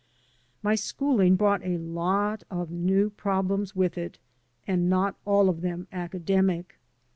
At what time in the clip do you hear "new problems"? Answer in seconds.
2.71-3.75